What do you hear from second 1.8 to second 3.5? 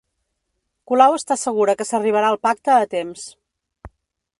que s'arribarà al pacte a temps